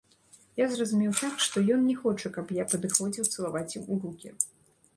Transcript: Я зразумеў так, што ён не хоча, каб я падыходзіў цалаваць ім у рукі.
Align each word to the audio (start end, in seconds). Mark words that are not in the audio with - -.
Я 0.59 0.65
зразумеў 0.75 1.11
так, 1.23 1.35
што 1.49 1.61
ён 1.75 1.83
не 1.91 1.95
хоча, 1.99 2.27
каб 2.39 2.55
я 2.61 2.65
падыходзіў 2.73 3.29
цалаваць 3.35 3.75
ім 3.81 3.85
у 3.97 3.99
рукі. 4.07 4.35